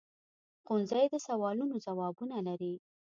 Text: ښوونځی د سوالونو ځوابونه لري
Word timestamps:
ښوونځی 0.65 1.05
د 1.13 1.15
سوالونو 1.27 1.75
ځوابونه 1.85 2.35
لري 2.47 2.73